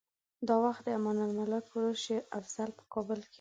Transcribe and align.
دا 0.47 0.55
وخت 0.65 0.81
د 0.85 0.89
امان 0.97 1.17
الملک 1.25 1.65
ورور 1.71 1.97
شېر 2.03 2.21
افضل 2.39 2.69
په 2.77 2.83
کابل 2.93 3.19
کې 3.27 3.27
و. 3.27 3.29